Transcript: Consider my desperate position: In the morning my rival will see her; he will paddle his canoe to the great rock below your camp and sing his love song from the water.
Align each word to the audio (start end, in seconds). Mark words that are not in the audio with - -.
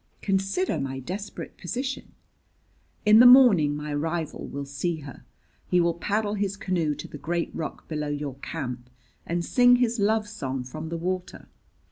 Consider 0.23 0.79
my 0.79 0.97
desperate 0.99 1.57
position: 1.57 2.13
In 3.05 3.19
the 3.19 3.27
morning 3.27 3.75
my 3.75 3.93
rival 3.93 4.47
will 4.47 4.65
see 4.65 5.01
her; 5.01 5.23
he 5.67 5.79
will 5.79 5.93
paddle 5.93 6.33
his 6.33 6.57
canoe 6.57 6.95
to 6.95 7.07
the 7.07 7.19
great 7.19 7.53
rock 7.53 7.87
below 7.87 8.09
your 8.09 8.37
camp 8.41 8.89
and 9.27 9.45
sing 9.45 9.75
his 9.75 9.99
love 9.99 10.27
song 10.27 10.63
from 10.63 10.89
the 10.89 10.97
water. 10.97 11.49